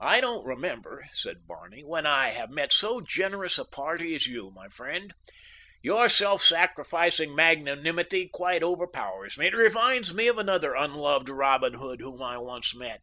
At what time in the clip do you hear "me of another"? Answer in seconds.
10.14-10.74